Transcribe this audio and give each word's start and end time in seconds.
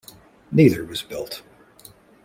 Neither 0.51 0.83
was 0.83 1.03
built. 1.03 1.43